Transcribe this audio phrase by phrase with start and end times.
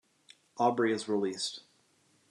[0.57, 1.61] Aubrey is released.